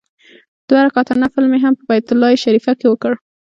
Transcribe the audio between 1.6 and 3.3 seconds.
هم په بیت الله شریفه کې وکړ.